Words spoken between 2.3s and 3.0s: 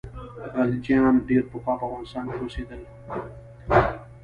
کې اوسېدل.